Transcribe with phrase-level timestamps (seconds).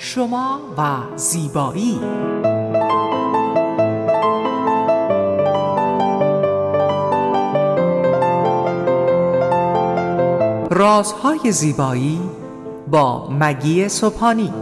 [0.00, 2.00] شما و زیبایی.
[10.70, 12.20] رازهای زیبایی
[12.88, 14.52] با مگی صبحانی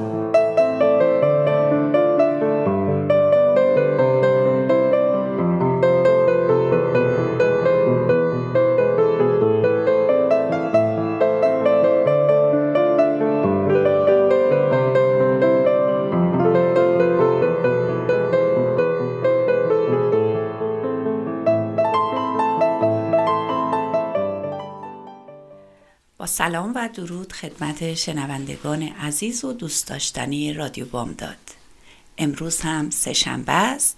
[26.96, 31.36] درود خدمت شنوندگان عزیز و دوست داشتنی رادیو بامداد.
[32.18, 33.96] امروز هم سهشنبه است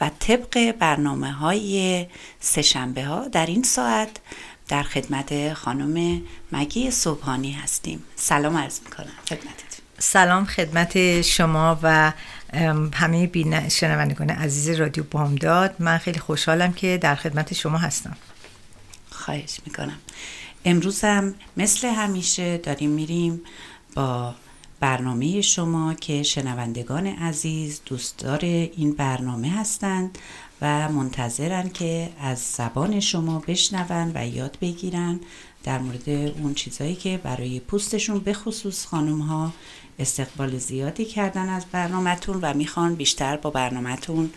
[0.00, 2.06] و طبق برنامه های
[2.40, 4.10] سهشنبه ها در این ساعت
[4.68, 8.04] در خدمت خانم مگی صبحانی هستیم.
[8.16, 9.80] سلام عرض می‌کنم خدمتتون.
[9.98, 12.12] سلام خدمت شما و
[12.94, 15.74] همه بین شنوندگان عزیز رادیو بامداد.
[15.78, 18.16] من خیلی خوشحالم که در خدمت شما هستم.
[19.10, 19.98] خواهش می‌کنم.
[20.64, 23.40] امروز هم مثل همیشه داریم میریم
[23.94, 24.34] با
[24.80, 30.18] برنامه شما که شنوندگان عزیز دوستدار این برنامه هستند
[30.62, 35.20] و منتظرن که از زبان شما بشنون و یاد بگیرن
[35.64, 39.52] در مورد اون چیزهایی که برای پوستشون به خصوص خانم ها
[40.00, 44.30] استقبال زیادی کردن از برنامهتون و می‌خوان بیشتر با برنامهتون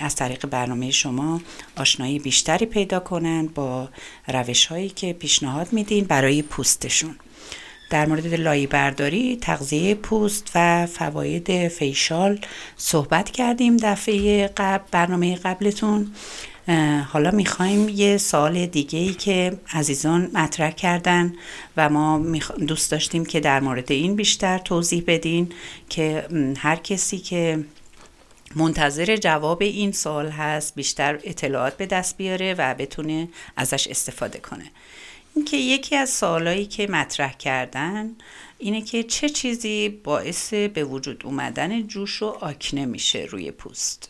[0.00, 1.40] از طریق برنامه شما
[1.76, 3.88] آشنایی بیشتری پیدا کنن با
[4.28, 7.16] روش هایی که پیشنهاد میدین برای پوستشون.
[7.90, 12.40] در مورد لایی برداری، تغذیه پوست و فواید فیشال
[12.76, 16.14] صحبت کردیم دفعه قبل برنامه قبلتون.
[17.12, 21.32] حالا می‌خوایم یه سال دیگه ای که عزیزان مطرح کردن
[21.76, 22.18] و ما
[22.68, 25.52] دوست داشتیم که در مورد این بیشتر توضیح بدین
[25.88, 26.26] که
[26.58, 27.64] هر کسی که
[28.56, 34.70] منتظر جواب این سال هست بیشتر اطلاعات به دست بیاره و بتونه ازش استفاده کنه.
[35.36, 38.10] اینکه یکی از سوالایی که مطرح کردن
[38.58, 44.08] اینه که چه چیزی باعث به وجود اومدن جوش و آکنه میشه روی پوست؟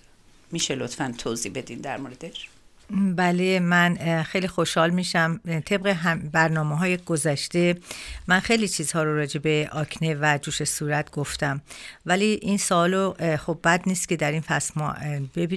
[0.53, 2.49] میشه لطفا توضیح بدین در موردش.
[2.91, 5.41] بله من خیلی خوشحال میشم.
[5.65, 7.75] طبق برنامه های گذشته
[8.27, 11.63] من خیلی چیزها رو راجع به آکنه و جوش صورت گفتم.
[12.07, 14.97] ولی این سالو خب بد نیست که در این فصل ما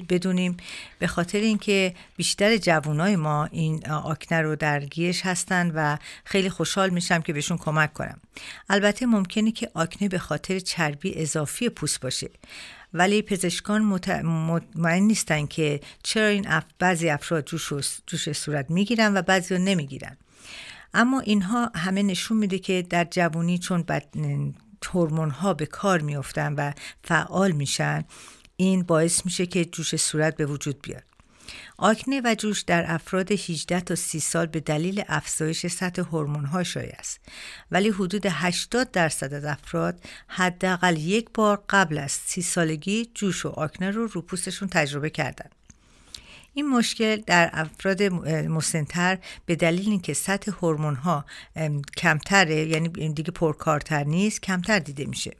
[0.09, 0.57] بدونیم.
[0.99, 7.21] به خاطر اینکه بیشتر جوانای ما این آکنه رو درگیرش هستن و خیلی خوشحال میشم
[7.21, 8.19] که بهشون کمک کنم.
[8.69, 12.29] البته ممکنه که آکنه به خاطر چربی اضافی پوست باشه.
[12.93, 16.63] ولی پزشکان مطمئن نیستن که چرا این اف...
[16.79, 17.73] بعضی افراد جوش,
[18.07, 20.17] جوش صورت می‌گیرن و بعضی رو نمی‌گیرن.
[20.93, 24.05] اما اینها همه نشون میده که در جوانی چون بد...
[24.93, 26.71] هورمون ها به کار میفتن و
[27.03, 28.03] فعال میشن
[28.55, 31.03] این باعث میشه که جوش صورت به وجود بیاد.
[31.77, 36.95] آکنه و جوش در افراد 18 تا 30 سال به دلیل افزایش سطح ها شایع
[36.99, 37.19] است.
[37.71, 43.49] ولی حدود 80 درصد از افراد حداقل یک بار قبل از 30 سالگی جوش و
[43.49, 45.55] آکنه رو رو پوستشون تجربه کردند
[46.53, 51.25] این مشکل در افراد مسنتر به دلیل اینکه سطح ها
[51.97, 55.31] کمتره یعنی دیگه پرکارتر نیست کمتر دیده میشه.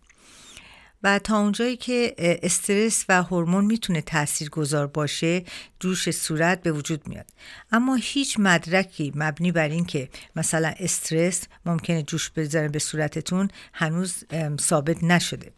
[1.04, 5.44] و تا اونجایی که استرس و هورمون می‌تونه تأثیر گذار باشه
[5.80, 7.26] جوش صورت به وجود میاد.
[7.72, 14.24] اما هیچ مدرکی مبنی بر این که مثلا استرس ممکنه جوش بزنه به صورتتون هنوز
[14.62, 15.52] ثابت نشده.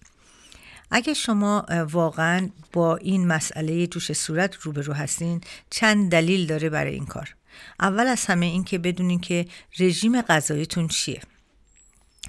[0.91, 7.05] اگه شما واقعا با این مسئله جوش صورت روبرو هستین چند دلیل داره برای این
[7.05, 7.35] کار.
[7.79, 9.45] اول از همه این که بدونین که
[9.79, 11.21] رژیم غذاییتون چیه.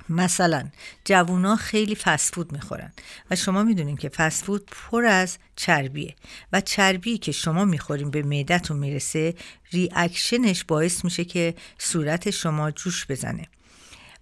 [0.09, 0.69] مثلا
[1.05, 2.93] جوونا خیلی فسفود می‌خورن
[3.31, 6.15] و شما می‌دونین که فسفود پر از چربیه
[6.53, 9.35] و چربی که شما می‌خورین به معدتون می‌رسه
[9.73, 13.49] ریاکشنش باعث میشه که صورت شما جوش بزنه.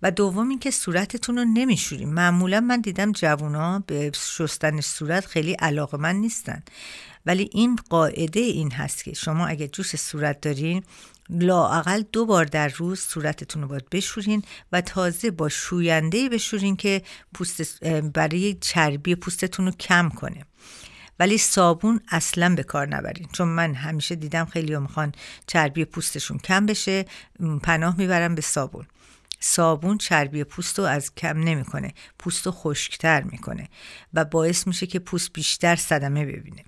[0.03, 2.15] و دوم اینکه صورتتون رو نمیشورین.
[2.15, 6.63] معمولا من دیدم جوونا به شستن صورت خیلی علاقه من نیستن.
[7.27, 10.83] ولی این قاعده این هست که شما اگه جوش صورت دارین
[11.31, 14.43] لااقل دو بار در روز صورتتون رو باید بشورین
[14.73, 17.03] و تازه با شوینده بشورین که
[17.35, 20.45] پوست برای چربی پوستتون رو کم کنه.
[21.19, 25.13] ولی صابون اصلا به کار نبرین چون من همیشه دیدم خیلی می‌خوان
[25.47, 27.05] چربی پوستشون کم بشه
[27.63, 28.87] پناه می‌برم به صابون.
[29.41, 31.95] صابون چربی پوست رو از کم نمی‌کنه.
[32.19, 33.69] پوست رو خشکتر می‌کنه
[34.15, 36.65] و باعث میشه که پوست بیشتر صدمه ببینه.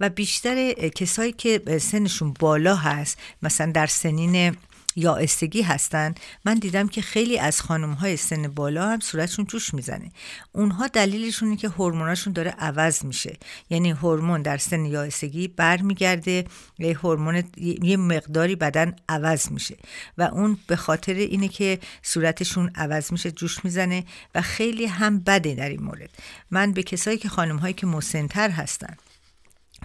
[0.00, 4.56] و بیشتر کسایی که سنشون بالا هست مثلا در سنین
[5.00, 5.18] یا
[5.64, 6.14] هستن.
[6.44, 10.10] من دیدم که خیلی از خانم های سن بالا هم صورتشون جوش می‌زنه.
[10.52, 13.38] اونها دلیلشونه که هورموناشون داره عوض میشه.
[13.70, 15.08] یعنی هورمون در سن یا
[15.56, 16.44] برمیگرده
[16.78, 17.42] یه هورمون
[17.82, 19.76] یه مقداری بدن عوض میشه
[20.18, 24.04] و اون به خاطر اینه که صورتشون عوض میشه جوش می‌زنه
[24.34, 26.10] و خیلی هم بده در این مورد.
[26.50, 28.96] من به کسایی که خانم هایی که مسنتر هستن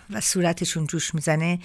[0.09, 1.59] و صورتشون جوش می‌زنه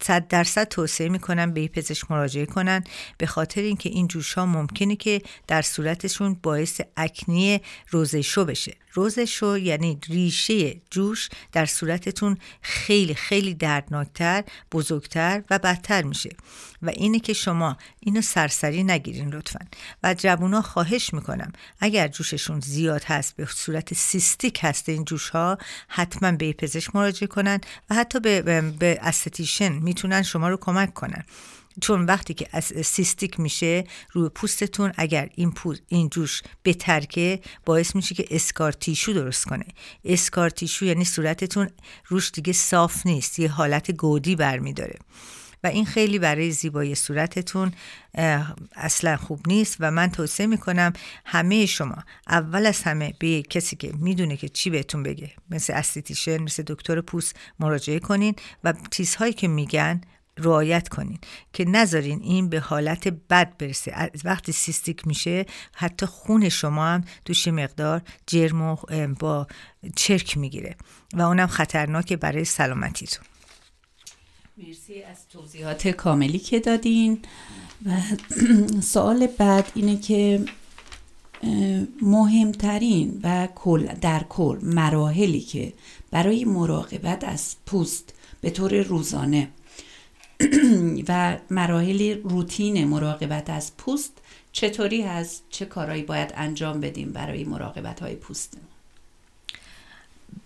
[0.00, 2.84] صد درصد توصیه می‌کنم به پزشک مراجعه کنن.
[3.18, 7.60] به خاطر اینکه این جوش ها ممکنه که در صورتشون باعث اکنی
[7.90, 8.76] روزشو بشه.
[8.92, 16.30] روزشو یعنی ریشه جوش در صورتتون خیلی خیلی دردناکتر بزرگتر و بدتر میشه.
[16.82, 19.60] و اینه که شما اینو سرسری نگیرین لطفا.
[20.02, 25.58] و جوونا خواهش می‌کنم اگر جوششون زیاد هست به صورت سیستیک هست این جوش ها
[25.88, 27.60] حتما به پزشک مراجعه کنن
[27.90, 28.42] و حتی به,
[28.78, 31.24] به استتیشن می‌تونن شما رو کمک کنن.
[31.80, 37.96] چون وقتی که از سیستیک میشه روی پوستتون اگر این پوست این جوش بترکه باعث
[37.96, 39.66] میشه که scar tissue درست کنه.
[40.04, 41.70] scar tissue یعنی صورتتون
[42.06, 44.98] روش دیگه صاف نیست یه حالت گودی برمیداره.
[45.64, 47.72] و این خیلی برای زیبایی صورتتون
[48.76, 50.92] اصلا خوب نیست و من توصیه می‌کنم
[51.24, 51.96] همه شما
[52.28, 57.00] اول از همه به کسی که می‌دونه که چی بهتون بگه مثل esthetician مثل دکتر
[57.00, 58.34] پوست مراجعه کنین
[58.64, 60.00] و چیزهایی که میگن
[60.40, 61.18] رعایت کنین.
[61.52, 64.10] که نذارین این به حالت بد برسه.
[64.24, 68.76] وقتی سیستیک میشه حتی خون شما هم دوش مقدار جرم و
[69.18, 69.46] با
[69.96, 70.76] چرک می‌گیره.
[71.14, 73.24] و اونم خطرناکه برای سلامتیتون.
[74.56, 77.18] مرسی از توضیحات کاملی که دادین.
[77.86, 77.90] و
[78.94, 80.44] سوال بعد اینه که
[82.02, 85.72] مهمترین و کل در کل مراحلی که
[86.10, 89.48] برای مراقبت از پوست به طور روزانه
[91.08, 94.12] و مراحل روتین مراقبت از پوست
[94.52, 98.56] چطوری هست؟ چه کارهایی باید انجام بدیم برای مراقبت های پوست؟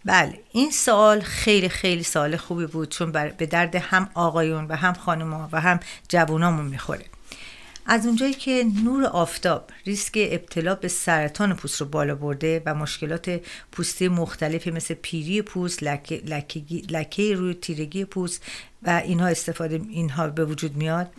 [0.04, 4.92] بله این سوال خیلی خیلی سوال خوبی بود چون به درد هم آقایون و هم
[4.92, 7.04] خانوما و هم جوونامون می‌خوره.
[7.86, 13.40] از اونجایی که نور آفتاب ریسک ابتلا به سرطان پوست رو بالا برده و مشکلات
[13.72, 16.22] پوستی مختلفی مثل پیری پوست، لکه,
[16.90, 18.42] لکه روی تیرگی پوست
[18.82, 21.10] و اینها استفاده اینها به وجود میاد.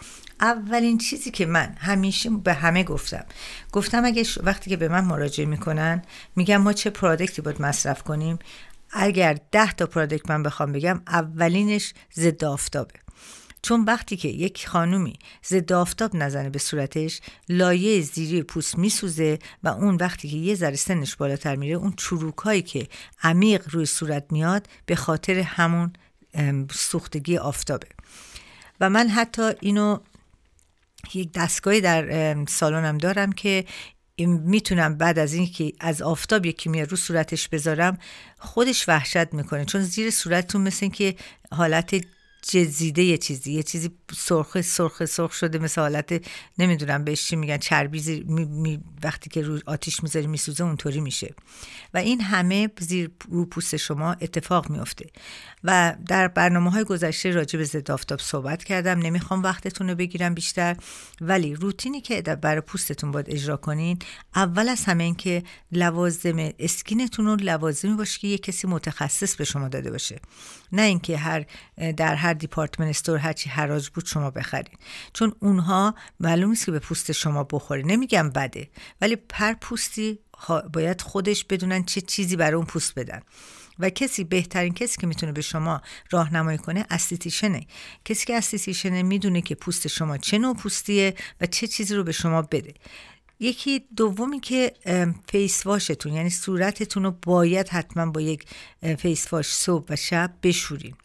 [0.41, 3.25] اولین چیزی که من همیشه به همه گفتم
[3.71, 6.01] گفتم اگه وقتی که به من مراجعه می‌کنن
[6.35, 8.39] میگم ما چه پرادکتی باید مصرف کنیم.
[8.91, 13.04] اگر ده تا پرادکت من بخوام بگم اولینش ضد آفتابه.
[13.65, 15.13] چون وقتی که یک خانومی
[15.45, 20.75] ضد آفتاب نزنه به صورتش لایه زیری پوست میسوزه و اون وقتی که یه ذره
[20.75, 22.87] سنش بالاتر میره اون چروکایی که
[23.23, 25.93] عمیق روی صورت میاد به خاطر همون
[26.71, 27.87] سوختگی آفتابه.
[28.81, 29.99] و من حتی اینو
[31.13, 33.65] یک دستگاهی در سالنم دارم که
[34.17, 37.97] می‌تونم بعد از اینکه از آفتاب یکی میاد رو صورتش بذارم
[38.37, 39.65] خودش وحشت می‌کنه.
[39.65, 41.15] چون زیر صورتتون مثل که
[41.51, 42.05] حالت
[42.49, 46.25] جزیده یه چیزی یه چیزی سرخ سرخ سرخ شده مثل حالت
[46.57, 51.33] نمی‌دونم بهش چی میگن چربی می وقتی که رو آتیش می‌ذاری میسوزه اونطوری میشه.
[51.93, 55.05] و این همه زیر رو پوست شما اتفاق میفته
[55.67, 58.99] و در برنامه های گذشته راجع به ضد آفتاب صحبت کردم.
[58.99, 60.75] نمی‌خوام وقتتون رو بگیرم بیشتر.
[61.21, 63.99] ولی روتینی که برای پوستتون باید اجرا کنین
[64.35, 69.35] اول از همه این که لوازم skin تون رو لوازمی باشه که یه کسی متخصص
[69.35, 70.19] به شما داده باشه.
[70.71, 71.45] نه اینکه هر
[71.97, 74.75] در هر department store هرچی حراج بود شما بخرین.
[75.13, 77.81] چون اونها معلوم نیست که به پوست شما بخوره.
[77.85, 78.69] نمیگم بده
[79.01, 80.19] ولی هر پوستی
[80.73, 83.21] باید خودش بدونن چه چیزی برای اون پوست بدن.
[83.79, 87.67] و کسی بهترین کسی که می‌تونه به شما راهنمایی کنه esthetician ه.
[88.05, 92.03] کسی که esthetician ه می‌دونه که پوست شما چه نوع پوستیه و چه چیزی رو
[92.03, 92.73] به شما بده.
[93.39, 94.73] یکی دومی که
[95.29, 98.45] face wash تون یعنی صورتتون رو باید حتما با یک
[98.97, 100.95] face wash صبح و شب بشورین.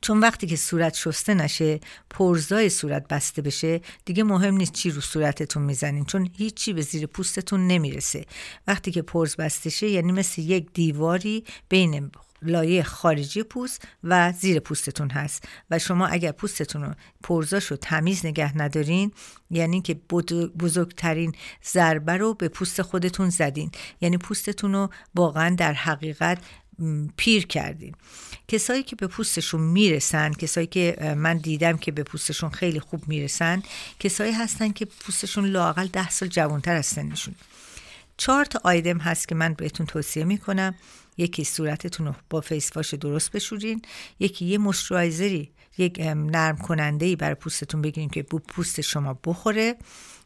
[0.00, 1.80] چون وقتی که صورت شسته نشه
[2.10, 7.06] پرزای صورت بسته بشه دیگه مهم نیست چی رو صورتتون می‌زنین چون هیچی به زیر
[7.06, 8.24] پوستتون نمی‌رسه.
[8.66, 12.10] وقتی که پرز بسته شه یعنی مثل یک دیواری بین
[12.42, 15.44] لایه خارجی پوست و زیر پوستتون هست.
[15.70, 19.12] و شما اگر پوستتون رو پرزاشو تمیز نگه ندارین
[19.50, 19.94] یعنی که
[20.58, 21.32] بزرگترین
[21.64, 23.70] ضربه رو به پوست خودتون زدین.
[24.00, 26.38] یعنی پوستتون رو واقعا در حقیقت
[27.16, 27.94] پیر کردیم.
[28.48, 33.62] کسایی که به پوستشون می‌رسن کسایی که من دیدم که به پوستشون خیلی خوب می‌رسن
[34.00, 37.34] کسایی هستن که پوستشون لاقل ده سال جوانتر از سنشون.
[38.16, 40.74] چهار تا آیدم هست که من بهتون توصیه می‌کنم.
[41.16, 43.82] یکی صورتتون رو با face wash درست بشورین.
[44.20, 49.18] یکی یه moisturizer ی یک نرم کننده ای برای پوستتون بگیریم که به پوست شما
[49.24, 49.76] بخوره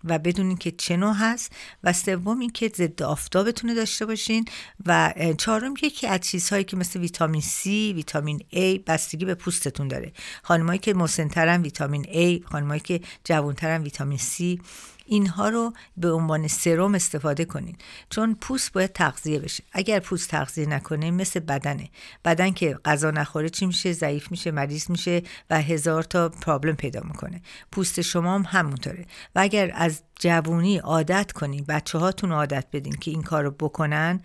[0.04, 1.52] و بدونین که چه نوع هست.
[1.85, 4.44] و سوم اینکه ضد آفتابتون داشته باشین
[4.87, 10.12] و چهارم یکی از چیزهایی که مثل ویتامین C ویتامین A بستگی به پوستتون داره.
[10.42, 14.61] خانمایی که مسنترن ویتامین A خانمایی که جوانترن ویتامین C
[15.06, 17.76] اینها رو به عنوان سرم استفاده کنین.
[18.11, 19.64] چون پوست باید تغذیه بشه.
[19.73, 21.88] اگر پوست تغذیه نکنه مثل بدنه.
[22.25, 27.00] بدن که غذا نخوره چی میشه؟ ضعیف میشه مریض میشه و هزار تا پرابلم پیدا
[27.04, 27.42] می‌کنه.
[27.73, 29.06] پوست شما هم همونطوره.
[29.35, 34.21] و اگر از جوونی عادت کنین بچه هاتون عادت بدین که این کار رو بکنن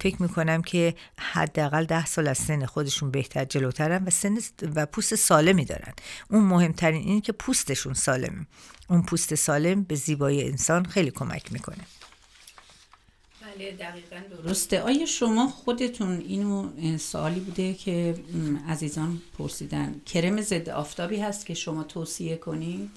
[0.00, 4.38] فکر می‌کنم که حداقل ده سال از سن خودشون بهتر جلوترن و سن
[4.74, 5.92] و پوست سالمی دارن.
[6.30, 8.46] اون مهمترین اینه که پوستشون سالمه.
[8.90, 11.84] اون پوست سالم به زیبایی انسان خیلی کمک می‌کنه.
[13.42, 14.80] بله دقیقا درسته.
[14.80, 18.14] آیا شما خودتون اینو سوالی بوده که
[18.68, 20.00] عزیزان پرسیدن.
[20.06, 22.90] کرم ضد آفتابی هست که شما توصیه کنید؟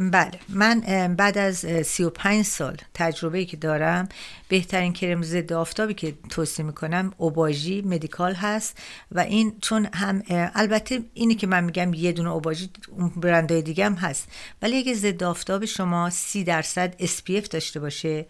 [0.00, 0.80] بله من
[1.18, 4.08] بعد از 35 سال تجربه که دارم
[4.48, 8.78] بهترین کرم ضد آفتابی که توصیه می‌کنم اوباژی مدیکال هست
[9.12, 12.70] و این چون هم البته اینی که من میگم یه دونه اوباژی
[13.16, 14.28] برندهای دیگه هم هست
[14.62, 18.26] ولی اگه ضد آفتاب شما 30 درصد SPF داشته باشه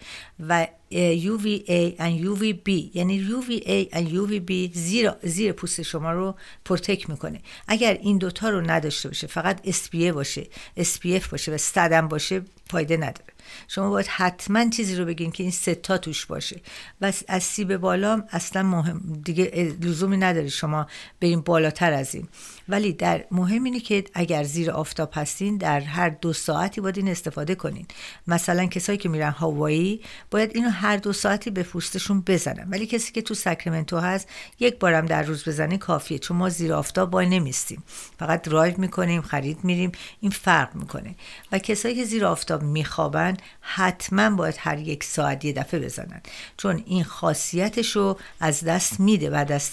[0.49, 7.41] و UVA و UVB یعنی UVA و UVB زیر, زیر پوست شما رو پرتک می‌کنه.
[7.69, 10.47] اگر این دوتا رو نداشته باشه فقط SPA باشه
[10.79, 13.33] SPF باشه و صدم باشه فایده نداره.
[13.69, 16.61] شما باید حتما چیزی رو بگین که این ستا توش باشه.
[17.01, 19.21] و از سی به بالا اصلا مهم.
[19.25, 20.87] دیگه لزومی نداره شما
[21.21, 22.29] بریم بالاتر از این.
[22.71, 27.09] ولی در مهم اینه که اگر زیر آفتاب هستین در هر دو ساعتی باید این
[27.09, 27.87] استفاده کنین.
[28.27, 30.01] مثلا کسایی که میرن هاوایی
[30.31, 32.69] باید اینو هر دو ساعتی به پوستشون بزنن.
[32.71, 34.29] ولی کسی که تو ساکرامنتو هست
[34.61, 37.83] یک بارم در روز بزنه کافیه چون ما زیر آفتاب وای نمیستیم.
[38.19, 41.15] فقط درایو می‌کنیم خرید میریم این فرق می‌کنه.
[41.53, 46.21] و کسایی که زیر آفتاب میخوابن حتما باید هر یک ساعت یه دفعه بزنن.
[46.57, 49.71] چون این خاصیتش رو از دست میده بعد از,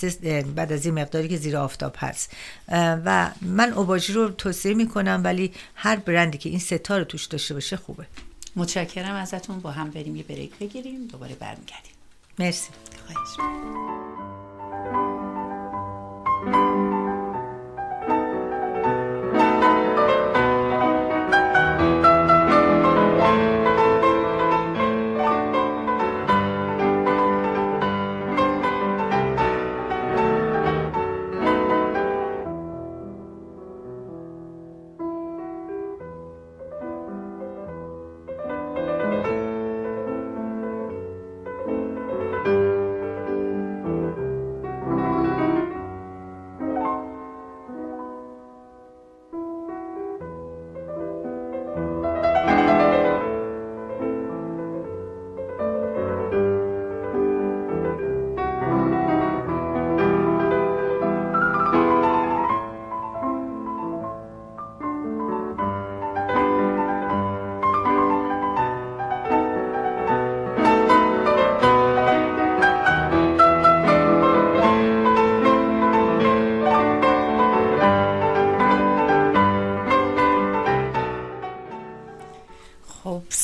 [0.55, 2.33] بعد از این مقداری که زیر آفتاب هست.
[3.05, 7.53] و من اوباژی رو توصیه می‌کنم ولی هر برندی که این ستا رو توش داشته
[7.53, 8.05] باشه خوبه.
[8.55, 9.15] متشکرم.
[9.15, 11.07] ازتون با هم بریم یه بریک بگیریم.
[11.07, 11.91] دوباره برمیگردیم.
[12.39, 12.69] مرسی.
[13.07, 14.26] خواهش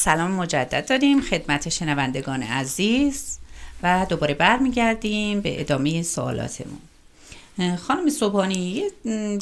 [0.04, 3.40] سلام مجدد داریم خدمت شنوندگان عزیز
[3.84, 6.80] و دوباره برمیگردیم به ادامه سوالاتمون.
[7.78, 8.84] خانم صبحانی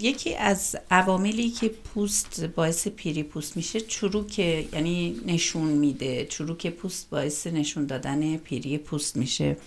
[0.02, 6.26] یکی از عواملی که پوست باعث پیری پوست میشه چروک یعنی نشون میده.
[6.26, 9.58] چروک پوست باعث نشون دادن پیری پوست میشه.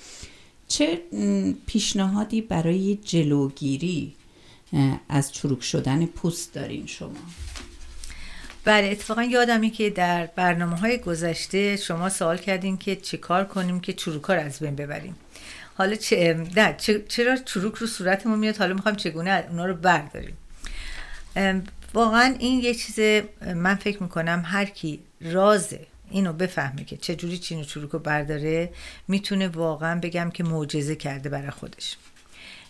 [0.69, 1.03] چه
[1.67, 4.15] پیشنهادی برای جلوگیری
[5.09, 7.11] از چروک شدن پوست دارین شما؟
[8.65, 13.81] بله اتفاقا یادمی که در برنامه های گذشته شما سوال کردین که چه کار کنیم
[13.81, 15.17] که چروکا رو از بین ببریم.
[15.75, 16.77] حالا چه نه
[17.09, 20.37] چرا چروک رو صورتمون میاد؟ حالا می‌خوایم چگونه اونا رو برداریم؟
[21.95, 27.61] واقعا این یه چیز من فکر می‌کنم هر کی رازه اینو بفهمه که چجوری چین
[27.61, 28.71] و چروک رو برداره
[29.09, 31.97] می‌تونه واقعا بگم که معجزه کرده برای خودش.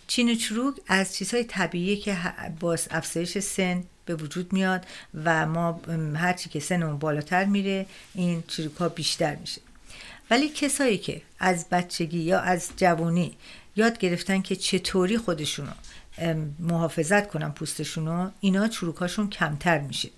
[0.07, 2.17] چین و چروک از چیزهای طبیعی که
[2.59, 4.85] باز افزایش سن به وجود میاد
[5.23, 5.81] و ما
[6.15, 9.61] هرچی که سنمون بالاتر میره این چروک ها بیشتر میشه.
[10.29, 13.37] ولی کسایی که از بچگی یا از جوانی
[13.75, 15.71] یاد گرفتن که چطوری خودشونو
[16.59, 20.09] محافظت کنن پوستشونو اینا چروکاشون کمتر میشه.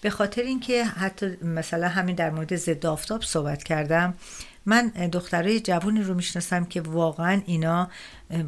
[0.00, 4.14] به خاطر اینکه حتی مثلا همین در مورد ضد آفتاب صحبت کردم.
[4.66, 7.90] من دخترای جوونی رو می‌شناسم که واقعا اینا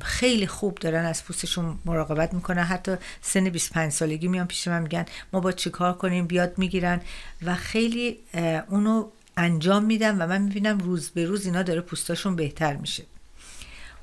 [0.02, 2.62] خیلی خوب دارن از پوستشون مراقبت می‌کنن.
[2.62, 7.00] حتی سن 25 سالگی میان پیش من میگن ما با چیکار کنیم؟ بیاد می‌گیرن
[7.42, 8.18] و خیلی
[8.68, 13.04] اونو انجام میدم و من می‌بینم روز به روز اینا داره پوستاشون بهتر میشه.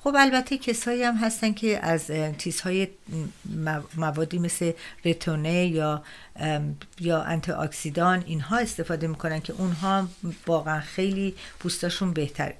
[0.04, 2.88] خب البته کسایی هم هستن که از چیزهای
[3.98, 4.72] موادی مثل
[5.06, 6.04] رتونه یا
[7.00, 10.08] یا انتی اکسیدان اینها استفاده می‌کنن که اونها
[10.48, 12.56] واقعا خیلی پوستاشون بهتره.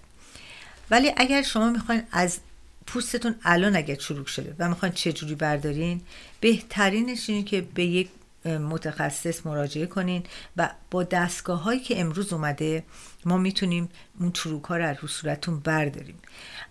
[0.92, 2.40] ولی اگر شما می‌خواین از
[2.88, 6.02] پوستتون الان اگر چروک شده و می‌خواین چجوری بردارین
[6.40, 8.10] بهترینش اینه که به یک
[8.46, 10.24] متخصص مراجعه کنین
[10.58, 12.84] و با دستگاه هایی که امروز اومده
[13.26, 16.18] ما می‌تونیم اون چروک ها رو از رو صورتتون برداریم.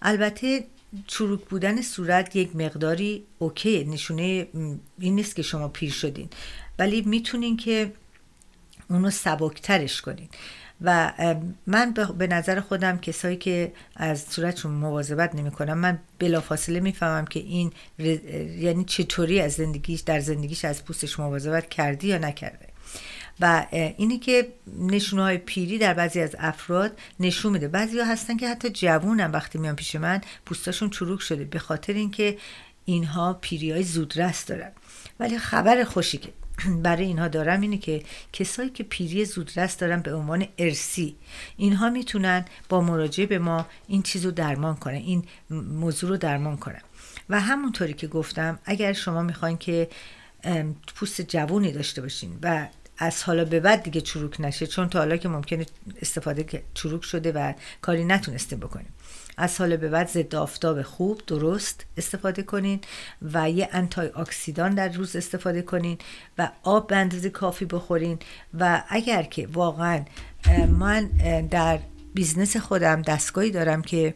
[0.03, 0.65] البته
[1.07, 4.49] چروک بودن صورت یک مقداری اوکی نشونه
[4.99, 6.29] این نیست که شما پیر شدین.
[6.79, 7.93] ولی می‌تونین که
[8.91, 10.29] اونو سبکترش کنین.
[10.83, 11.13] و
[11.67, 17.73] من به نظر خودم کسایی که از صورتشون مواظبت نمی‌کنم من بلافاصله می‌فهمم که این
[18.59, 22.67] یعنی چطوری از زندگیش در زندگیش از پوستش مواظبت کردی یا نکرده.
[23.41, 24.49] و اینی که
[24.79, 27.69] نشونه های پیری در بعضی از افراد نشون میده.
[27.69, 31.93] بعضی ها هستن که حتی جوونم وقتی میان پیش من پوستاشون چروک شده به خاطر
[31.93, 32.39] اینکه
[32.85, 34.73] اینها پیری های زودرس دارن.
[35.21, 36.29] ولی خبر خوشی که
[36.83, 38.03] برای اینها دارم اینه که
[38.33, 41.17] کسایی که پیری زودرس دارن به عنوان ارسی
[41.57, 46.57] اینها می‌تونن با مراجعه به ما این چیز رو درمان کنن این موضوع رو درمان
[46.57, 46.83] کنن.
[47.29, 49.89] و همونطوری که گفتم اگر شما می‌خواین که
[50.95, 55.17] پوست جوونی داشته باشین و از حالا به بعد دیگه چروک نشه چون تا حالا
[55.17, 55.67] که ممکنه
[56.03, 58.93] استفاده چروک شده و کاری نتونستیم بکنیم.
[59.37, 62.81] از حالا به بعد ضد آفتاب خوب درست استفاده کنین
[63.23, 65.99] و یه antioxidant در روز استفاده کنین
[66.39, 68.19] و آب به اندازه کافی بخورین
[68.55, 70.05] و اگر که واقعا
[70.79, 71.07] من
[71.51, 71.79] در
[72.15, 74.15] business خودم دستگاهی دارم که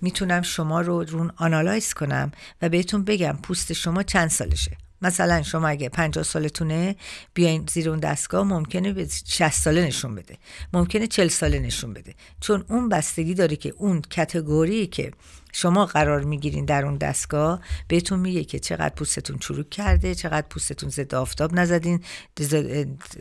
[0.00, 2.32] می‌تونم شما رو رون analyze کنم
[2.62, 4.87] و بهتون بگم پوست شما چند سالشه.
[5.02, 6.96] مثلا شما اگه 50 سالتونه
[7.34, 10.38] بیاین زیر اون دستگاه ممکنه به 60 ساله نشون بده.
[10.72, 12.14] ممکنه 40 ساله نشون بده.
[12.40, 15.12] چون اون بستگی داره که اون category که
[15.60, 20.88] شما قرار می‌گیرین در اون دستگاه بهتون میگه که چقدر پوستتون چروک کرده چقدر پوستتون
[20.88, 22.00] ضد آفتاب نزدین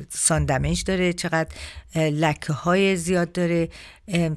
[0.10, 1.50] سان دمیج داره چقدر
[1.96, 3.70] لکه های زیاد داره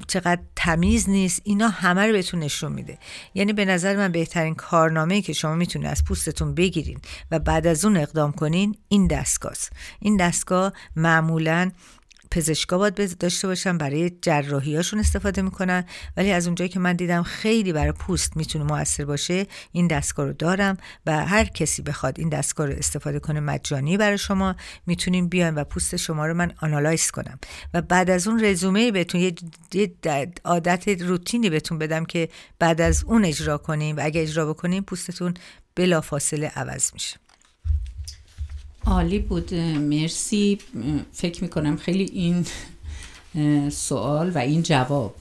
[0.07, 2.97] چقدر تمیز نیست اینا همه رو بهتون نشون میده.
[3.33, 6.99] یعنی به نظر من بهترین کارنامه که شما می‌تونید از پوستتون بگیرین
[7.31, 9.53] و بعد از اون اقدام کنین این دستگاه
[9.99, 11.71] این دستگاه معمولا
[12.31, 15.85] پزشکا باید داشته باشن برای جراحیاشون استفاده می‌کنن.
[16.17, 20.33] ولی از اونجایی که من دیدم خیلی برای پوست می‌تونه موثر باشه این دستگاه رو
[20.33, 24.55] دارم و هر کسی بخواد این دستگاه رو استفاده کنه مجانی برای شما.
[24.85, 27.39] می‌تونیم بیان و پوست شما رو من آنالایز کنم.
[27.73, 29.93] و بعد از اون رزومه بهتون یه
[30.45, 35.33] عادت روتینی بهتون بدم که بعد از اون اجرا کنیم و اگه اجرا بکنیم پوستتون
[35.75, 37.17] بلافاصله عوض میشه.
[38.85, 39.53] عالی بود.
[39.53, 40.57] مرسی.
[41.11, 42.45] فکر می‌کنم خیلی این
[43.69, 45.15] سوال و این جواب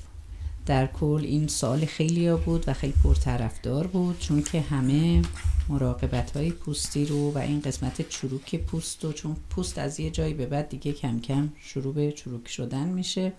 [0.67, 5.23] در کل این سوال خیلی بود و خیلی پرطرفدار بود چون که همه
[5.69, 10.35] مراقبت های پوستی رو و این قسمت چروک پوست و چون پوست از یه جایی
[10.35, 13.33] به بعد دیگه کم کم شروع به چروک شدن میشه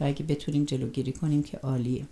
[0.00, 2.04] و اگه بتونیم جلوگیری کنیم که عالیه.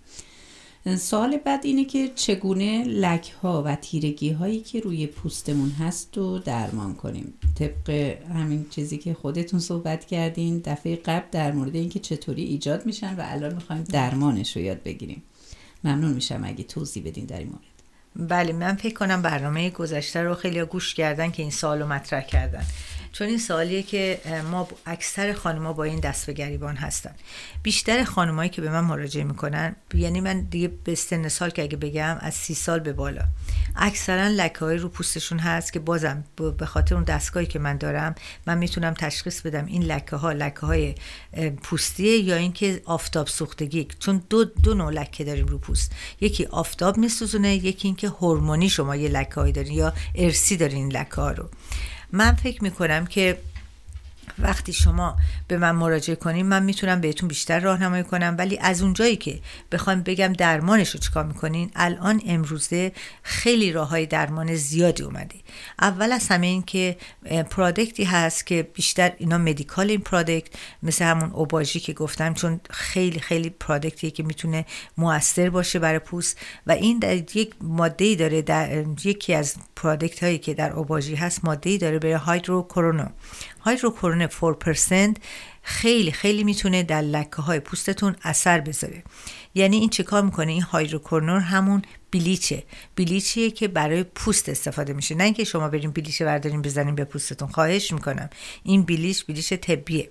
[0.87, 6.38] سوال بعد اینه که چگونه لک ها و تیرگی هایی که روی پوستمون هست رو
[6.38, 7.90] درمان کنیم؟ طبق
[8.35, 13.23] همین چیزی که خودتون صحبت کردین دفعه قبل در مورد اینکه چطوری ایجاد میشن و
[13.25, 15.23] الان می‌خوایم درمانش رو یاد بگیریم.
[15.85, 18.29] ممنون میشم اگه توضیح بدین در این مورد.
[18.29, 22.23] بله من فکر کنم برنامه گذشته رو خیلی گوش کردن که این سوال رو مطرح
[22.23, 22.64] کردن.
[23.12, 24.20] چون این سوالیه که
[24.51, 27.14] ما اکثر خانم‌ها با این دست به گریبان هستن.
[27.62, 31.77] بیشتر خانمایی که به من مراجعه می‌کنن یعنی من دیگه به سن سال که اگه
[31.77, 33.22] بگم از سی سال به بالا.
[33.77, 36.25] اکثرا لکه های رو پوستشون هست که بازم
[36.59, 38.14] به خاطر اون دستگاهی که من دارم
[38.46, 40.94] من می‌تونم تشخیص بدم این لکه ها لکه های
[41.62, 43.88] پوستیه یا اینکه آفتاب سوختگی.
[43.98, 45.92] چون دو دو نوع لکه داریم رو پوست.
[46.20, 50.92] یکی آفتاب میسوزونه یکی اینکه هورمونی شما یه لکه هایی دارین یا ارسی دارین این
[50.92, 51.51] لکه ها رو.
[52.12, 53.38] من فکر می‌کنم که
[54.39, 55.17] وقتی شما
[55.49, 58.35] به من مراجعه کنیم من می‌تونم بهتون بیشتر راهنمایی کنم.
[58.39, 59.41] ولی از اونجایی که
[59.73, 65.37] بخوام بگم درمانش رو چیکار می‌کنین الان امروزه خیلی راه های درمان زیادی اومده.
[65.81, 66.97] اول از همه این که
[67.51, 70.49] پرادکتی هست که بیشتر اینا مدیکال این پرادکت
[70.83, 74.67] مثل همون اوباژی که گفتم چون خیلی خیلی پرادکتیه که می‌تونه
[74.99, 76.39] موثر باشه برای پوست.
[76.67, 81.45] و این در یک ماده داره در یکی از پرادکت هایی که در اوباژی هست
[81.45, 83.07] ماده داره به هایدرو کرونو
[83.64, 85.16] هایدروکورون 4%
[85.62, 89.03] خیلی خیلی می‌تونه در لکه های پوستتون اثر بذاره.
[89.55, 92.62] یعنی این چیکار می‌کنه؟ این هایدروکورنور همون بلیچه.
[92.96, 95.14] بلیچیه که برای پوست استفاده میشه.
[95.14, 97.48] نه اینکه شما بریم بلیچ برداریم بزنیم به پوستتون.
[97.48, 98.31] خواهش می‌کنم.
[98.62, 100.09] این بلیچ بلیچ طبیه.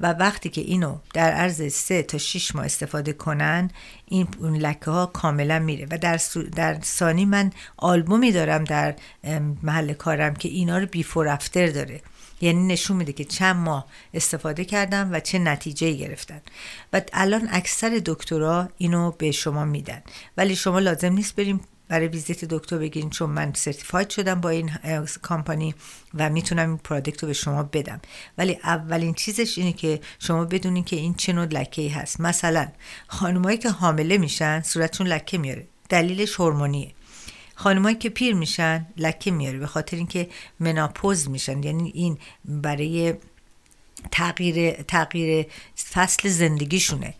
[0.00, 3.70] و وقتی که اینو در عرض 3 تا 6 ماه استفاده کنن
[4.06, 5.86] این لکه ها کاملا میره.
[5.90, 6.20] و در,
[6.56, 8.94] در ثانی من آلبومی دارم در
[9.62, 12.00] محل کارم که اینا رو بیفور افتر داره.
[12.40, 16.40] یعنی نشون میده که چند ماه استفاده کردم و چه نتیجه گرفتن.
[16.92, 20.02] و الان اکثر دکترها اینو به شما میدن.
[20.36, 24.70] ولی شما لازم نیست بریم برای ویزیت دکتر بگیرین چون من سرتیفاید شدم با این
[25.22, 25.74] کامپانی
[26.14, 28.00] و می‌تونم این پرادکت رو به شما بدم.
[28.38, 32.20] ولی اولین چیزش اینه که شما بدونین که این چه نوع لکه ای هست.
[32.20, 32.68] مثلا
[33.08, 35.66] خانمایی که حامله میشن صورتشون لکه میاره.
[35.88, 36.92] دلیلش هورمونیه.
[37.54, 40.28] خانمایی که پیر میشن لکه میاره به خاطر اینکه
[40.60, 41.62] مناپوز میشن.
[41.62, 43.14] یعنی این برای
[44.10, 45.46] تغییر تغییر
[45.92, 47.14] فصل زندگیشونه.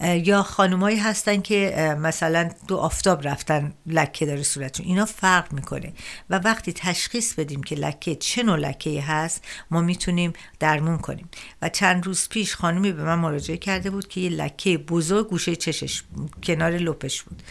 [0.00, 4.86] یا خانمایی هستن که مثلا دو آفتاب رفتن لکه داره صورتشون.
[4.86, 5.92] اینا فرق می‌کنه.
[6.30, 11.28] و وقتی تشخیص بدیم که لکه چه نوع لکه هست ما می‌تونیم درمون کنیم.
[11.62, 15.56] و چند روز پیش خانمی به من مراجعه کرده بود که یه لکه بزرگ گوشه
[15.56, 16.02] چشش
[16.42, 17.42] کنار لپش بود.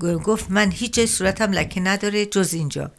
[0.00, 2.90] گفت من هیچ صورتم لکه نداره جز اینجا.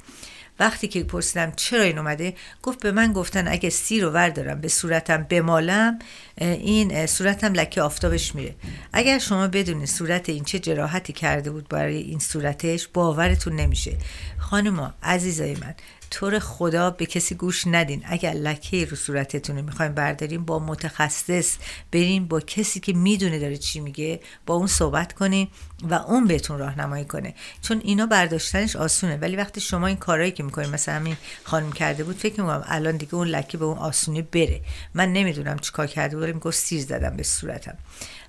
[0.59, 2.33] وقتی که پرسیدم چرا این اومده؟
[2.63, 5.99] گفت به من گفتن اگه سی رو وردارم به صورتم بمالم
[6.37, 8.55] این صورتم لکه آفتابش میره.
[8.93, 13.97] اگر شما بدونید صورت این چه جراحتی کرده بود برای این صورتش باورتون نمیشه.
[14.39, 15.75] خانما عزیزای من
[16.11, 18.03] طور خدا به کسی گوش ندین.
[18.05, 21.57] اگر لکه رو صورتتون رو می‌خوایم برداریم با متخصص
[21.91, 25.47] بریم با کسی که می‌دونه داره چی میگه با اون صحبت کنین
[25.83, 27.35] و اون بهتون راهنمایی کنه.
[27.61, 29.17] چون اینا برداشتنش آسونه.
[29.17, 32.97] ولی وقتی شما این کارهایی که می‌کنین مثلا همین خانم کرده بود فکر می‌کنم الان
[32.97, 34.61] دیگه اون لکه به اون آسونی بره.
[34.93, 37.77] من نمی‌دونم چیکار کرده بود می‌گفت سیر زدم به صورتم.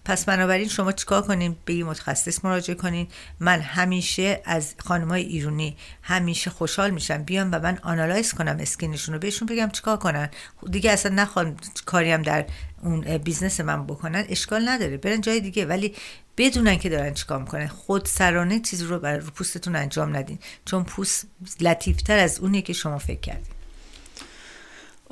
[0.05, 3.09] پس بنابراین شما چیکار کنین؟ به یه متخصص مراجعه کنین.
[3.41, 7.23] من همیشه از خانمای ایرونی همیشه خوشحال میشم.
[7.23, 10.31] بیام و من آنالایز کنم اسکینشون رو بهشون بگم چیکار کنن.
[10.71, 12.45] دیگه اصلا نخوان کاریم در
[12.83, 14.25] اون business من بکنن.
[14.29, 14.97] اشکال نداره.
[14.97, 15.67] برن جای دیگه.
[15.67, 15.95] ولی
[16.37, 17.67] بدونن که دارن چیکار می‌کنن.
[17.67, 20.39] خود سرانه چیز رو بر پوستتون انجام ندین.
[20.65, 21.27] چون پوست
[21.61, 23.62] لطیفتر از اونی که شما فکر کردین.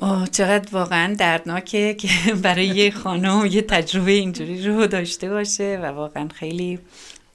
[0.01, 2.09] آه چقدر واقعا دردناکه که
[2.43, 6.79] برای یه خانم یه تجربه اینجوری رو داشته باشه و واقعا خیلی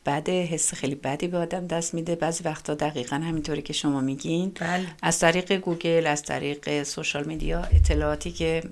[0.07, 2.15] بده حس خیلی بدی به آدم دست میده.
[2.15, 4.53] بعضی وقتا دقیقا همینطوری که شما میگین.
[4.61, 4.87] بله.
[5.03, 8.63] از طریق گوگل از طریق social media اطلاعاتی که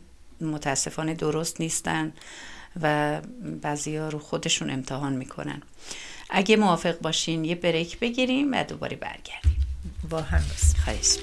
[0.41, 2.13] متاسفانه درست نیستن
[2.83, 3.21] و
[3.63, 5.63] بعضی ها رو خودشون امتحان می‌کنن.
[6.31, 9.57] اگه موافق باشین یه بریک بگیریم و دوباره برگردیم.
[10.11, 10.43] با هم.
[10.85, 11.17] خواهش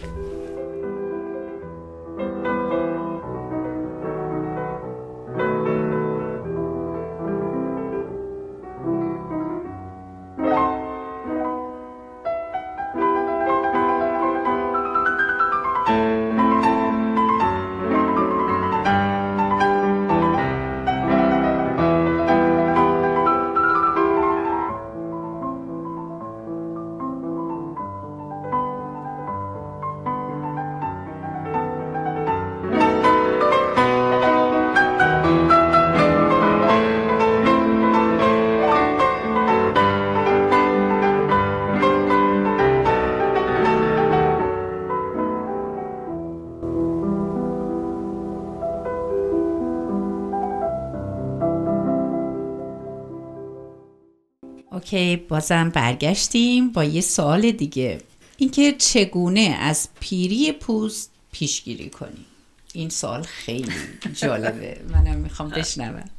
[54.72, 58.02] اوکی بازم برگشتیم با یه سوال دیگه.
[58.38, 62.26] اینکه چگونه از پیری پوست پیشگیری کنیم
[62.74, 63.72] این سوال خیلی
[64.14, 64.80] جالبه.
[64.90, 66.10] منم می‌خوام بشنوم.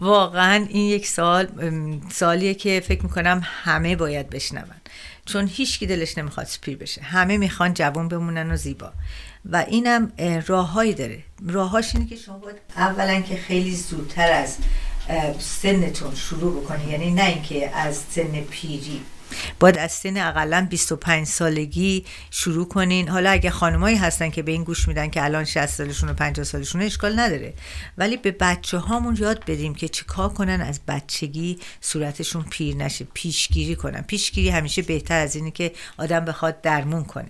[0.00, 1.48] واقعا این یک سال
[2.12, 4.64] سالیه که فکر می‌کنم همه باید بشنون.
[5.26, 7.02] چون هیچ دلش نمی‌خواد پیر بشه.
[7.02, 8.92] همه می‌خوان جوان بمونن و زیبا.
[9.44, 10.12] و اینم
[10.46, 11.22] راههایی داره.
[11.46, 14.56] راهاش اینه که شما باید اولا که خیلی زودتر از
[15.38, 16.90] سنتون شروع بکنی.
[16.90, 19.00] یعنی نه اینکه از سن پیری.
[19.60, 23.08] باید از سن اقلا 25 سالگی شروع کنین.
[23.08, 26.44] حالا اگه خانمایی هستن که به این گوش میدن که الان 60 سالشون و 50
[26.44, 27.54] سالشون اشکال نداره.
[27.98, 33.76] ولی به بچه هامون یاد بدیم که چیکار کنن از بچگی صورتشون پیر نشه پیشگیری
[33.76, 34.02] کنن.
[34.02, 37.28] پیشگیری همیشه بهتر از اینه که آدم بخواد درمون کنه.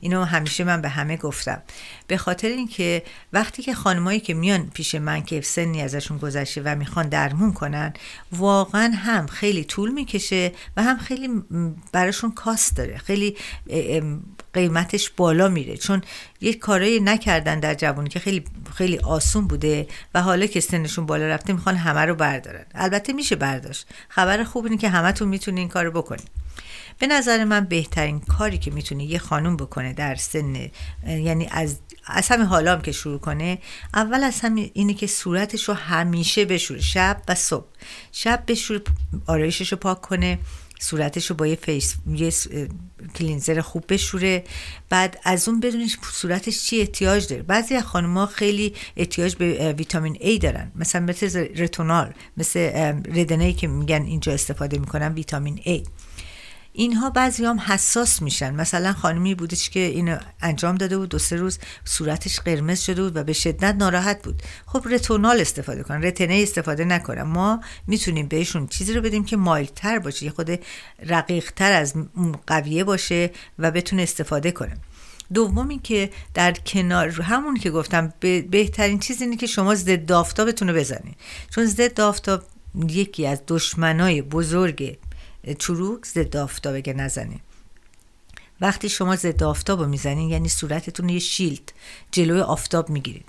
[0.00, 1.62] اینو همیشه من به همه گفتم.
[2.06, 6.74] به خاطر اینکه وقتی که خانمایی که میان پیش من که سنی ازشون گذشته و
[6.74, 7.92] می‌خوان درمون کنن
[8.32, 11.28] واقعا هم خیلی طول می‌کشه و هم خیلی
[11.92, 12.98] براشون کاست داره.
[12.98, 13.36] خیلی
[14.52, 15.76] قیمتش بالا میره.
[15.76, 16.02] چون
[16.40, 21.26] یک کارایی نکردن در جوانی که خیلی خیلی آسون بوده و حالا که سنشون بالا
[21.26, 22.64] رفته می‌خوان همه رو بردارن.
[22.74, 23.86] البته میشه برداشت.
[24.08, 26.26] خبر خوب اینه که همتون می‌تونین این کارو بکنین.
[26.98, 30.70] به نظر من بهترین کاری که می‌تونه یه خانوم بکنه در سن
[31.06, 33.58] یعنی از از همین هم که شروع کنه
[33.94, 36.80] اول از همین اینه که صورتش رو همیشه بشوره.
[36.80, 37.66] شب و صبح.
[38.12, 38.80] شب بشوره
[39.26, 40.38] آرایشش رو پاک کنه
[40.80, 42.32] صورتش رو با یه face یه
[43.14, 44.44] cleanser خوب بشوره.
[44.88, 47.42] بعد از اون بدونش صورتش چی احتیاج داره.
[47.42, 50.72] بعضی از خانم‌ها خیلی احتیاج به ویتامین A دارن.
[50.74, 52.60] مثلا مثل retinol مثل
[53.14, 55.88] Retin-A ی که میگن اینجا استفاده می‌کنن ویتامین A.
[56.76, 58.54] اینها بعضی هم حساس میشن.
[58.54, 63.16] مثلا خانمی بودش که اینو انجام داده بود دو سه روز صورتش قرمز شده بود
[63.16, 64.42] و به شدت ناراحت بود.
[64.66, 69.98] خب رتونال استفاده کن رتنه استفاده نکنم ما می‌تونیم بهشون چیزی رو بدیم که مایلتر
[69.98, 70.58] باشه یه خود
[71.06, 71.94] رقیق تر از
[72.46, 74.76] قویه باشه و بتونه استفاده کنه.
[75.34, 78.12] دوم که در کنار همون که گفتم
[78.50, 81.16] بهترین چیز اینه که شما ضد آفتابتون رو بزنید
[81.50, 82.42] چون ضد آفتاب
[82.88, 84.98] یکی از دشمنای بزرگ
[85.54, 87.40] چروک ضد آفتاب اگه نزنه
[88.60, 91.72] وقتی شما ضد آفتاب رو می‌زنین یعنی صورتتون یه شیلد
[92.12, 93.24] جلوی آفتاب می‌گیرین.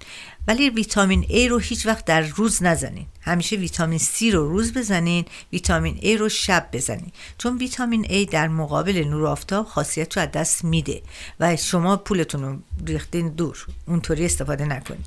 [0.47, 3.05] ولی ویتامین A رو هیچ وقت در روز نزنین.
[3.21, 7.11] همیشه ویتامین C رو روز بزنین ویتامین A رو شب بزنین.
[7.37, 11.01] چون ویتامین A در مقابل نور آفتاب خاصیت رو از دست میده
[11.39, 13.65] و شما پولتون رو ریختین دور.
[13.87, 15.03] اونطوری استفاده نکنین.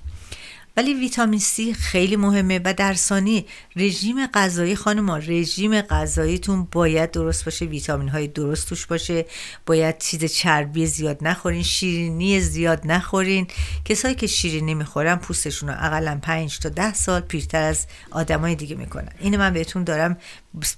[0.81, 7.45] ولی ویتامین C خیلی مهمه و در ثانی رژیم غذایی خانم رژیم غذاییتون باید درست
[7.45, 9.27] باشه ویتامین های درست توش باشه
[9.67, 13.47] باید چیز چربی زیاد نخورین شیرینی زیاد نخورین.
[13.85, 18.77] کسایی که شیرینی می‌خورن پوستشون رو اقلا 5 تا 10 سال پیرتر از آدمای دیگه
[18.77, 19.13] می‌کنن.
[19.19, 20.17] اینو من بهتون دارم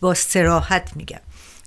[0.00, 1.20] با سراحت میگم.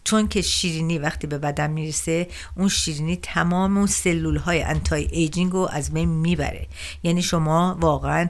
[0.05, 5.51] چون که شیرینی وقتی به بدن می‌رسه اون شیرینی تمام اون سلول های انتای ایجینگ
[5.51, 6.67] رو از بین می‌بره.
[7.03, 8.27] یعنی شما واقعا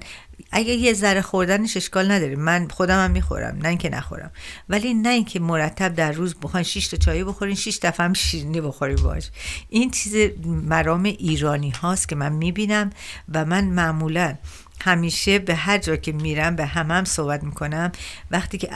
[0.51, 2.35] اگه یه ذره خوردنش اشکال نداره.
[2.35, 4.31] من خودم هم می‌خورم نه اینکه نخورم.
[4.69, 8.61] ولی نه اینکه مرتب در روز بخواین 6 تا چای بخورین 6 دفعه هم شیرینی
[8.61, 9.29] بخورین باش.
[9.69, 12.89] این چیز مرام ایرانی هاست که من می‌بینم
[13.33, 14.35] و من معمولا
[14.81, 17.91] همیشه به هر جا که میرم به همم هم صحبت می‌کنم.
[18.31, 18.69] وقتی که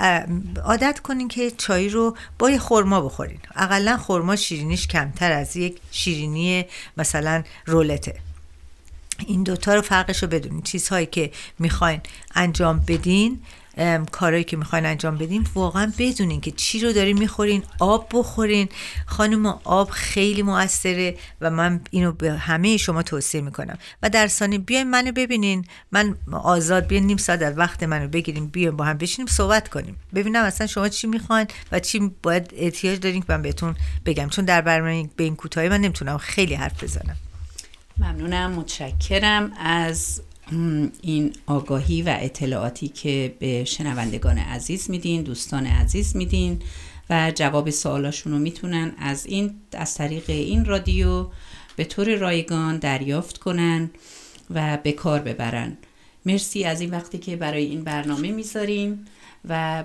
[0.63, 3.39] عادت کنین که چای رو با یه خورما بخورین.
[3.55, 6.65] اقلا خورما شیرینیش کمتر از یک شیرینی
[6.97, 8.28] مثلا رولته.
[9.27, 10.62] این دوتا رو فرقش رو بدونین.
[10.62, 12.01] چیزهایی که می‌خواین
[12.36, 13.39] انجام بدین
[14.12, 18.69] کارهایی که می‌خواین انجام بدین واقعا بدونین که چی رو دارین می‌خورین آب بخورین.
[19.05, 23.77] خانم آب خیلی موثره و من اینو به همه شما توصیه می‌کنم.
[24.03, 25.65] و در ثانی بیاین منو ببینین.
[25.91, 29.95] من آزاد بیاین نیم ساعت از وقت منو بگیریم بیاین با هم بشینیم صحبت کنیم.
[30.15, 34.29] ببینم اصلا شما چی می‌خواین و چی باید احتیاج دارین که من بهتون بگم.
[34.29, 37.17] چون در برنامه به این کوتاهی من نمی‌تونم خیلی حرف بزنم.
[37.99, 40.21] ممنونم متشکرم از
[41.01, 46.62] این آگاهی و اطلاعاتی که به شنوندگان عزیز میدین دوستان عزیز میدین
[47.09, 51.27] و جواب سوالاشون رو می‌تونن از این از طریق این رادیو
[51.75, 53.89] به طور رایگان دریافت کنن
[54.49, 55.77] و به کار ببرن.
[56.25, 59.05] مرسی از این وقتی که برای این برنامه می‌ذارین
[59.49, 59.83] و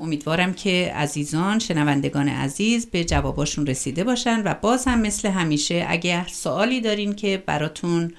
[0.00, 6.26] امیدوارم که عزیزان شنوندگان عزیز به جواباشون رسیده باشن و باز هم مثل همیشه اگر
[6.32, 8.12] سوالی دارین که براتون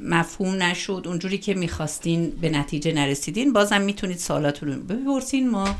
[0.00, 5.50] مفهوم نشد اونجوری که می‌خواستین به نتیجه نرسیدین بازم می‌تونید سوالاتون رو بپرسین.
[5.50, 5.76] ما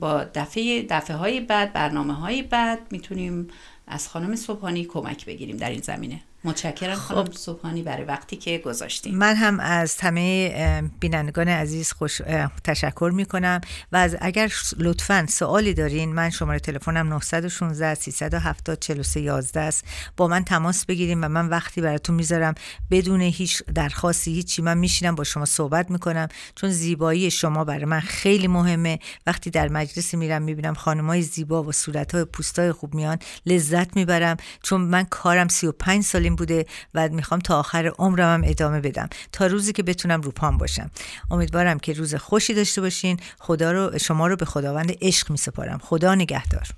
[0.00, 3.48] با دفعه دفعه های بعد برنامه های بعد می‌تونیم
[3.86, 6.20] از خانم صبحانی کمک بگیریم در این زمینه.
[6.44, 7.32] متشکرم خانم خب.
[7.32, 12.20] صبحانی برای وقتی که گذاشتیم من هم از همه بینندگان عزیز خوش
[12.64, 13.60] تشکر می کنم
[13.92, 19.84] و از اگر لطفا سوالی دارین من شماره تلفنم 916 370 43 11 است.
[20.16, 22.54] با من تماس بگیریم و من وقتی براتون می‌ذارم
[22.90, 26.28] بدون هیچ درخواستی هیچی من میشینم با شما صحبت می‌کنم.
[26.54, 28.98] چون زیبایی شما برای من خیلی مهمه.
[29.26, 34.36] وقتی در مجلس میرم می‌بینم خانمای زیبا و صورتهای پوستای خوب میان لذت می‌برم.
[34.62, 39.08] چون من کارم 35 سالی بوده و می‌خوام تا آخر عمرم هم ادامه بدم.
[39.32, 40.90] تا روزی که بتونم رو پام باشم.
[41.30, 43.20] امیدوارم که روز خوشی داشته باشین.
[43.38, 45.78] خدا رو شما رو به خداوند عشق میسپارم.
[45.78, 46.68] خدا نگهدار.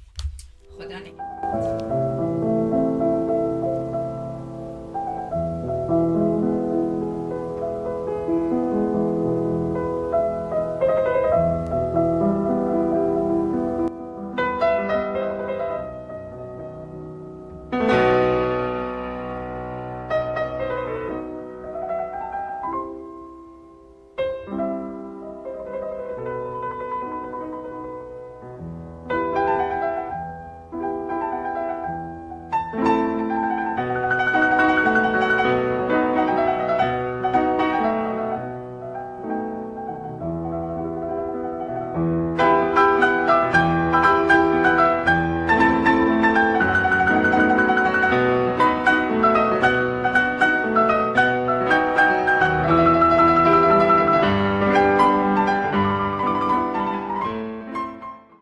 [0.78, 2.15] خدا نگهدار.